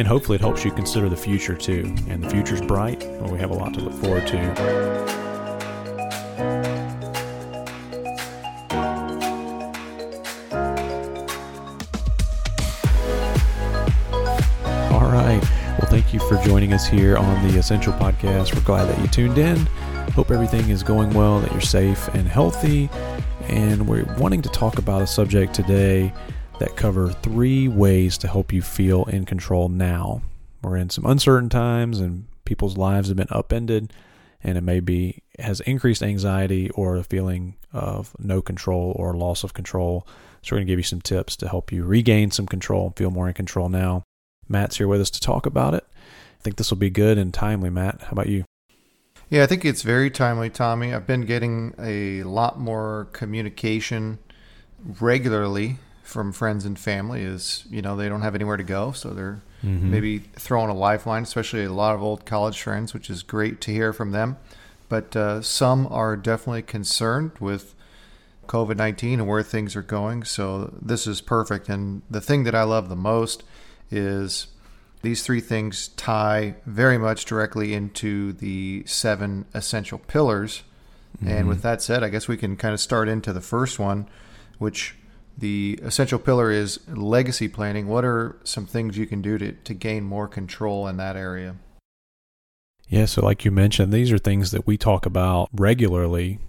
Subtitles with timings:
[0.00, 1.94] and hopefully it helps you consider the future too.
[2.08, 4.38] And the future's bright, and we have a lot to look forward to.
[14.90, 15.38] All right.
[15.78, 18.54] Well, thank you for joining us here on the Essential Podcast.
[18.54, 19.58] We're glad that you tuned in.
[20.14, 22.88] Hope everything is going well, that you're safe and healthy.
[23.48, 26.10] And we're wanting to talk about a subject today
[26.60, 30.20] that cover three ways to help you feel in control now.
[30.62, 33.94] We're in some uncertain times and people's lives have been upended
[34.44, 39.42] and it may be has increased anxiety or a feeling of no control or loss
[39.42, 40.06] of control.
[40.42, 42.96] So we're going to give you some tips to help you regain some control and
[42.96, 44.02] feel more in control now.
[44.46, 45.84] Matt's here with us to talk about it.
[45.94, 48.02] I think this will be good and timely, Matt.
[48.02, 48.44] How about you?
[49.30, 50.92] Yeah, I think it's very timely, Tommy.
[50.92, 54.18] I've been getting a lot more communication
[55.00, 55.78] regularly
[56.10, 59.40] from friends and family is you know they don't have anywhere to go so they're
[59.64, 59.90] mm-hmm.
[59.90, 63.72] maybe throwing a lifeline especially a lot of old college friends which is great to
[63.72, 64.36] hear from them
[64.88, 67.74] but uh, some are definitely concerned with
[68.46, 72.62] covid-19 and where things are going so this is perfect and the thing that i
[72.62, 73.44] love the most
[73.90, 74.48] is
[75.02, 80.62] these three things tie very much directly into the seven essential pillars.
[81.18, 81.28] Mm-hmm.
[81.28, 84.06] And with that said, I guess we can kind of start into the first one,
[84.58, 84.94] which
[85.36, 87.88] the essential pillar is legacy planning.
[87.88, 91.56] What are some things you can do to, to gain more control in that area?
[92.88, 96.40] Yeah, so like you mentioned, these are things that we talk about regularly.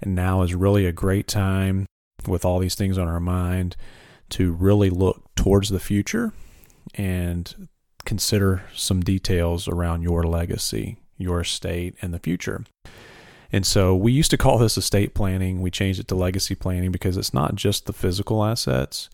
[0.00, 1.86] And now is really a great time
[2.26, 3.76] with all these things on our mind
[4.30, 6.32] to really look towards the future
[6.94, 7.68] and
[8.04, 12.64] consider some details around your legacy, your estate, and the future.
[13.52, 15.60] And so we used to call this estate planning.
[15.60, 19.10] We changed it to legacy planning because it's not just the physical assets.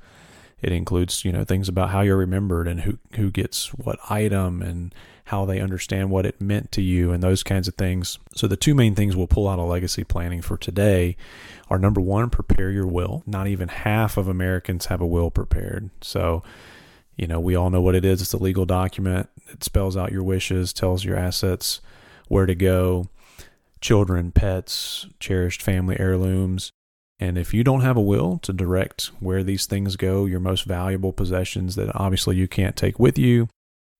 [0.60, 4.62] It includes, you know, things about how you're remembered and who who gets what item
[4.62, 8.18] and how they understand what it meant to you and those kinds of things.
[8.34, 11.16] So the two main things we'll pull out of legacy planning for today
[11.68, 13.24] are number 1, prepare your will.
[13.26, 15.90] Not even half of Americans have a will prepared.
[16.00, 16.42] So
[17.16, 18.20] you know, we all know what it is.
[18.20, 19.28] It's a legal document.
[19.48, 21.80] It spells out your wishes, tells your assets
[22.28, 23.08] where to go,
[23.80, 26.70] children, pets, cherished family heirlooms.
[27.18, 30.64] And if you don't have a will to direct where these things go, your most
[30.64, 33.48] valuable possessions that obviously you can't take with you,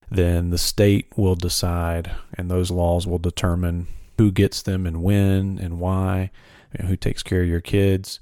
[0.09, 3.87] then the state will decide and those laws will determine
[4.17, 6.31] who gets them and when and why,
[6.73, 8.19] and who takes care of your kids.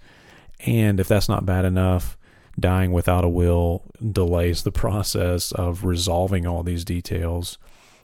[0.66, 2.18] And if that's not bad enough,
[2.60, 7.58] dying without a will delays the process of resolving all these details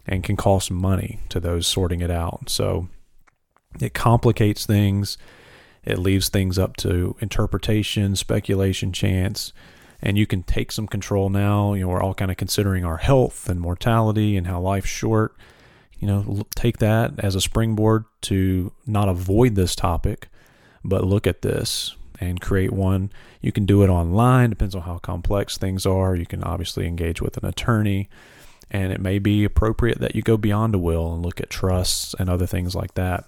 [0.05, 2.49] and can cost money to those sorting it out.
[2.49, 2.89] So
[3.79, 5.17] it complicates things.
[5.83, 9.53] It leaves things up to interpretation, speculation, chance,
[10.01, 11.73] and you can take some control now.
[11.73, 15.35] You know, we're all kind of considering our health and mortality and how life's short.
[15.97, 20.29] You know, take that as a springboard to not avoid this topic,
[20.83, 23.11] but look at this and create one.
[23.41, 26.15] You can do it online, depends on how complex things are.
[26.15, 28.09] You can obviously engage with an attorney,
[28.69, 32.15] and it may be appropriate that you go beyond a will and look at trusts
[32.19, 33.25] and other things like that.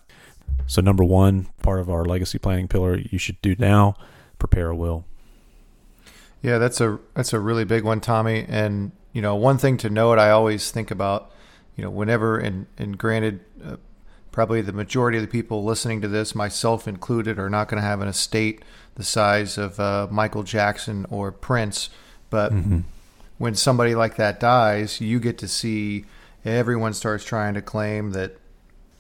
[0.67, 3.95] So, number one, part of our legacy planning pillar you should do now
[4.39, 5.05] prepare a will.
[6.41, 8.45] Yeah, that's a that's a really big one, Tommy.
[8.47, 11.31] And you know, one thing to note, I always think about,
[11.75, 13.77] you know, whenever and and granted, uh,
[14.31, 17.87] probably the majority of the people listening to this, myself included, are not going to
[17.87, 18.63] have an estate
[18.95, 21.89] the size of uh, Michael Jackson or Prince.
[22.29, 22.79] But mm-hmm.
[23.37, 26.05] when somebody like that dies, you get to see
[26.43, 28.37] everyone starts trying to claim that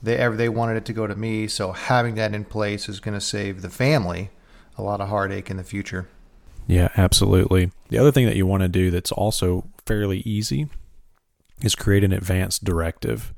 [0.03, 1.47] they ever they wanted it to go to me.
[1.47, 4.29] So having that in place is going to save the family
[4.77, 6.07] a lot of heartache in the future.
[6.67, 7.71] Yeah, absolutely.
[7.89, 10.69] The other thing that you want to do that's also fairly easy
[11.61, 13.33] is create an advanced directive.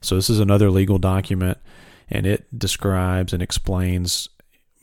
[0.00, 1.58] So this is another legal document
[2.10, 4.28] and it describes and explains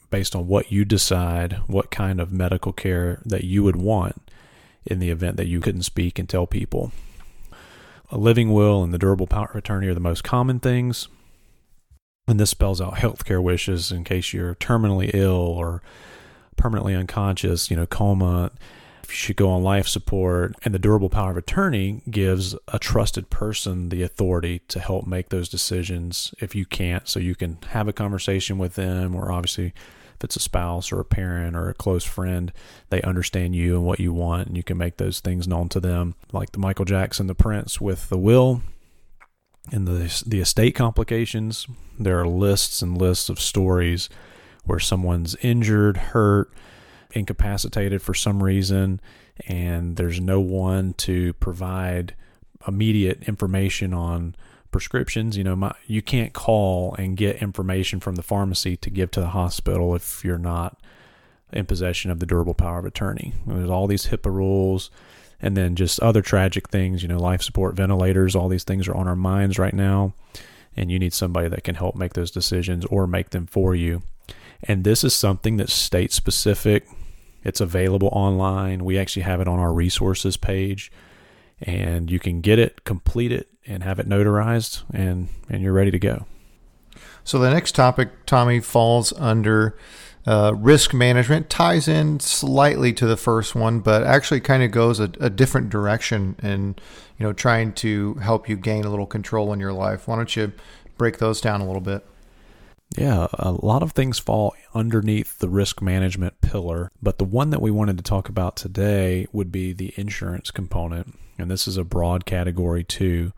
[0.10, 4.30] based on what you decide what kind of medical care that you would want
[4.86, 6.92] in the event that you couldn't speak and tell people.
[8.12, 11.08] A living will and the durable power of attorney are the most common things.
[12.28, 15.82] And this spells out healthcare wishes in case you're terminally ill or
[16.58, 18.52] permanently unconscious, you know, coma,
[19.04, 20.56] if you should go on life support.
[20.64, 25.30] And the durable power of attorney gives a trusted person the authority to help make
[25.30, 27.08] those decisions if you can't.
[27.08, 29.74] So you can have a conversation with them or obviously
[30.22, 32.54] if it's a spouse or a parent or a close friend,
[32.92, 35.80] they understand you and what you want, and you can make those things known to
[35.80, 36.14] them.
[36.32, 38.62] Like the Michael Jackson, the Prince with the will
[39.72, 41.66] and the the estate complications.
[41.98, 44.10] There are lists and lists of stories
[44.64, 46.54] where someone's injured, hurt,
[47.14, 49.02] incapacitated for some reason,
[49.48, 52.16] and there's no one to provide
[52.68, 54.36] immediate information on
[54.72, 55.38] prescriptions.
[55.38, 59.20] You know, my, you can't call and get information from the pharmacy to give to
[59.20, 60.80] the hospital if you're not
[61.52, 63.34] in possession of the durable power of attorney.
[63.46, 64.90] There's all these HIPAA rules
[65.42, 68.96] and then just other tragic things, you know, life support ventilators, all these things are
[68.96, 70.14] on our minds right now.
[70.78, 74.04] And you need somebody that can help make those decisions or make them for you.
[74.64, 76.88] And this is something that's state specific.
[77.44, 78.86] It's available online.
[78.86, 80.92] We actually have it on our resources page.
[81.62, 85.92] And you can get it, complete it, and have it notarized, and, and you're ready
[85.92, 86.26] to go.
[87.24, 89.78] So the next topic, Tommy, falls under
[90.26, 95.00] uh, risk management ties in slightly to the first one, but actually kind of goes
[95.00, 96.80] a, a, different direction and
[97.18, 100.08] you know trying to help you gain a little control in your life.
[100.08, 100.52] Why don't you
[100.98, 102.06] break those down a little bit?
[102.98, 107.62] Yeah, a lot of things fall underneath the risk management pillar, but the one that
[107.62, 111.18] we wanted to talk about today would be the insurance component.
[111.38, 113.32] And this is a broad category too,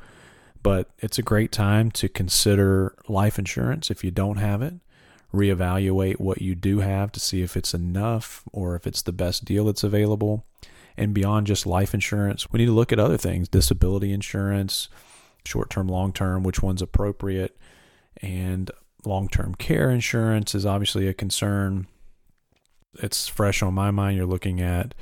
[0.63, 4.73] but it's a great time to consider life insurance if you don't have it
[5.33, 9.43] reevaluate what you do have to see if it's enough or if it's the best
[9.43, 10.45] deal that's available.
[10.95, 14.89] And beyond just life insurance, we need to look at other things disability insurance,
[15.43, 17.57] short term, long term, which one's appropriate.
[18.21, 18.69] And
[19.05, 21.87] long term care insurance is obviously a concern.
[22.95, 24.17] It's fresh on my mind.
[24.17, 24.93] You're looking at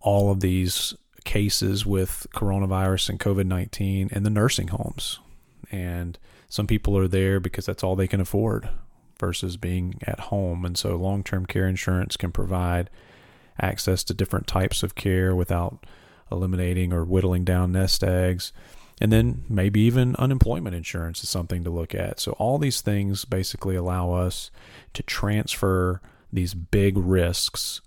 [0.00, 0.94] all of these
[1.24, 5.18] cases with coronavirus and COVID 19 in the nursing homes.
[5.70, 6.18] And
[6.48, 8.70] some people are there because that's all they can afford
[9.18, 10.64] versus being at home.
[10.64, 12.88] And so long term care insurance can provide
[13.60, 15.84] access to different types of care without
[16.30, 18.52] eliminating or whittling down nest eggs.
[19.00, 22.18] And then maybe even unemployment insurance is something to look at.
[22.18, 24.50] So, all these things basically allow us
[24.94, 26.00] to transfer
[26.32, 27.80] these big risks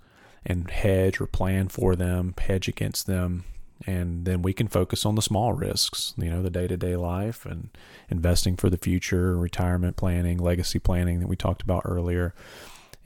[0.45, 3.43] and hedge or plan for them, hedge against them.
[3.85, 7.69] And then we can focus on the small risks you know the day-to-day life and
[8.09, 12.33] investing for the future retirement planning legacy planning that we talked about earlier.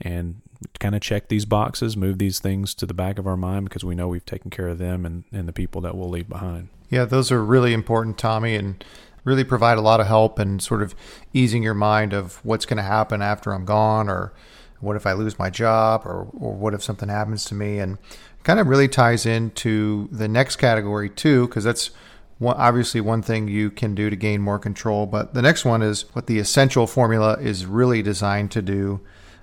[0.00, 0.42] And
[0.78, 3.84] kind of check these boxes move these things to the back of our mind because
[3.84, 6.68] we know we've taken care of them and, and the people that we'll leave behind
[6.88, 8.84] yeah those are really important tommy and
[9.24, 10.94] really provide a lot of help and sort of
[11.32, 14.32] easing your mind of what's going to happen after i'm gone or
[14.80, 17.98] what if i lose my job or, or what if something happens to me and
[18.46, 21.90] kind of really ties into the next category too, because that's
[22.38, 25.04] one, obviously one thing you can do to gain more control.
[25.04, 29.00] But the next one is what the essential formula is really designed to do,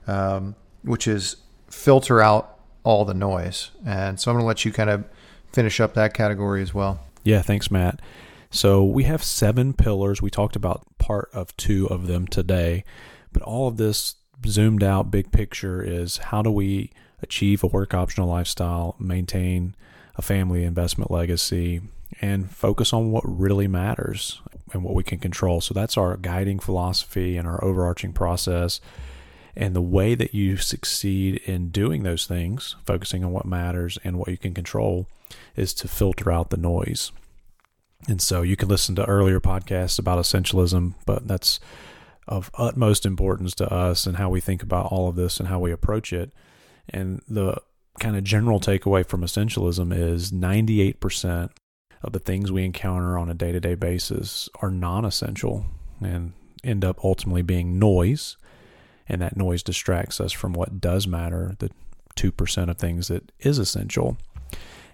[0.08, 1.36] um, which is
[1.70, 3.72] filter out all the noise.
[3.86, 5.04] And so I'm going to let you kind of
[5.52, 7.02] finish up that category as well.
[7.24, 8.02] Yeah, thanks, Matt.
[8.50, 10.22] So we have seven pillars.
[10.22, 12.84] We talked about part of two of them today,
[13.32, 14.16] but all of this
[14.46, 16.92] zoomed out big picture is how do we
[17.22, 19.76] achieve a work optional lifestyle, maintain
[20.16, 21.82] a family investment legacy,
[22.22, 24.42] and focus on what really matters
[24.72, 25.62] and what we can control.
[25.62, 28.80] So that's our guiding philosophy and our overarching process.
[29.56, 34.18] And the way that you succeed in doing those things, focusing on what matters and
[34.18, 35.08] what you can control,
[35.56, 37.12] is to filter out the noise.
[38.08, 41.60] And so you can listen to earlier podcasts about essentialism, but that's
[42.28, 45.60] of utmost importance to us and how we think about all of this and how
[45.60, 46.32] we approach it.
[46.90, 47.58] And the
[48.00, 51.50] kind of general takeaway from essentialism is 98%
[52.02, 55.66] of the things we encounter on a day to day basis are non essential
[56.02, 56.34] and
[56.64, 58.38] end up ultimately being noise.
[59.08, 61.70] And that noise distracts us from what does matter, the
[62.16, 64.18] 2% of things that is essential.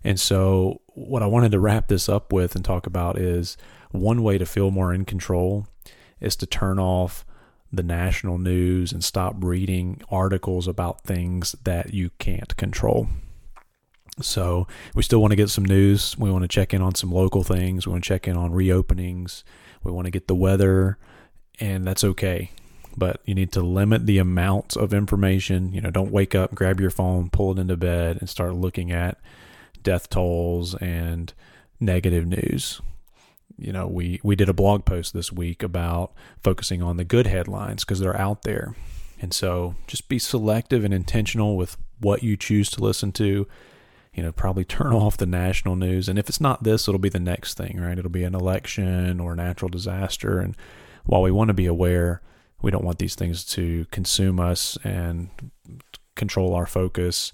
[0.04, 3.58] And so, what I wanted to wrap this up with and talk about is
[3.92, 5.68] one way to feel more in control
[6.20, 7.26] is to turn off
[7.72, 13.08] the national news and stop reading articles about things that you can't control.
[14.22, 16.18] So, we still want to get some news.
[16.18, 17.86] We want to check in on some local things.
[17.86, 19.44] We want to check in on reopenings.
[19.84, 20.98] We want to get the weather,
[21.60, 22.52] and that's okay.
[23.00, 25.74] But you need to limit the amount of information.
[25.74, 28.92] You know, don't wake up, grab your phone, pull it into bed, and start looking
[28.92, 29.18] at
[29.82, 31.34] death tolls and
[31.80, 32.82] negative news
[33.60, 37.28] you know, we we did a blog post this week about focusing on the good
[37.28, 38.76] headlines because they're out there.
[39.22, 43.48] And so just be selective and intentional with what you choose to listen to.
[44.14, 46.08] You know, probably turn off the national news.
[46.08, 47.98] And if it's not this, it'll be the next thing, right?
[47.98, 50.40] It'll be an election or a natural disaster.
[50.40, 50.56] And
[51.06, 52.22] while we want to be aware,
[52.62, 55.30] we don't want these things to consume us and
[56.16, 57.32] control our focus.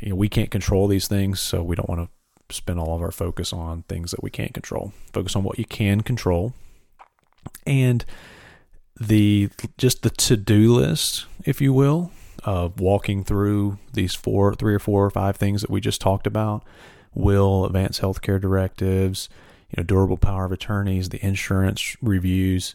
[0.00, 3.02] You know, we can't control these things, so we don't want to spend all of
[3.02, 4.92] our focus on things that we can't control.
[5.12, 6.54] Focus on what you can control.
[7.66, 8.04] And
[9.00, 12.12] the just the to-do list, if you will,
[12.44, 16.26] of walking through these four, three or four or five things that we just talked
[16.26, 16.64] about,
[17.14, 19.28] will advance healthcare directives,
[19.70, 22.74] you know, durable power of attorneys, the insurance reviews,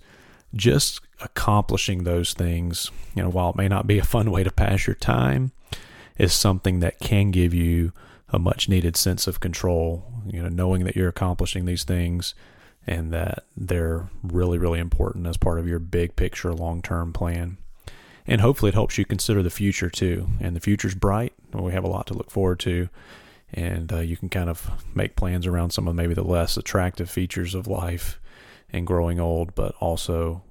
[0.58, 4.52] just accomplishing those things, you know, while it may not be a fun way to
[4.52, 5.52] pass your time,
[6.18, 7.92] is something that can give you
[8.30, 12.34] a much needed sense of control, you know, knowing that you're accomplishing these things
[12.86, 17.58] and that they're really, really important as part of your big picture long term plan.
[18.26, 20.28] And hopefully it helps you consider the future too.
[20.40, 21.34] And the future's bright.
[21.54, 22.90] We have a lot to look forward to.
[23.54, 27.10] And uh, you can kind of make plans around some of maybe the less attractive
[27.10, 28.20] features of life
[28.70, 30.44] and growing old, but also,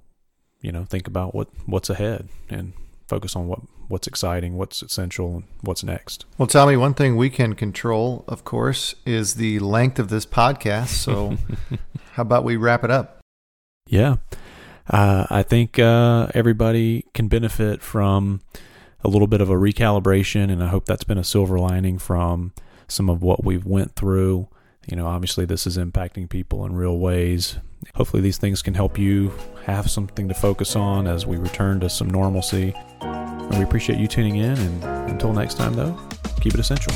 [0.60, 2.72] you know, think about what, what's ahead and
[3.06, 6.24] focus on what what's exciting, what's essential, and what's next.
[6.38, 10.88] Well, Tommy, one thing we can control, of course, is the length of this podcast.
[10.88, 11.36] So,
[12.12, 13.20] how about we wrap it up?
[13.86, 14.16] Yeah.
[14.88, 18.40] Uh, I think uh, everybody can benefit from
[19.04, 22.52] a little bit of a recalibration, and I hope that's been a silver lining from
[22.88, 24.48] some of what we've went through.
[24.86, 27.58] You know, obviously, this is impacting people in real ways.
[27.94, 29.32] Hopefully, these things can help you
[29.64, 32.72] have something to focus on as we return to some normalcy.
[33.00, 34.56] And we appreciate you tuning in.
[34.56, 35.98] And until next time, though,
[36.40, 36.92] keep it essential.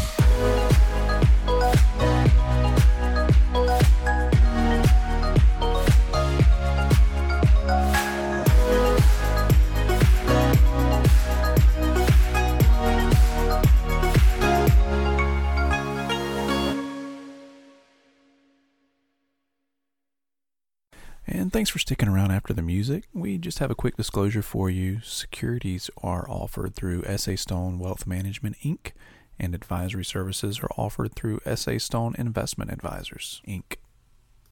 [21.50, 23.09] And thanks for sticking around after the music.
[23.12, 25.00] We just have a quick disclosure for you.
[25.02, 28.92] Securities are offered through SA Stone Wealth Management Inc.,
[29.37, 33.78] and advisory services are offered through SA Stone Investment Advisors Inc.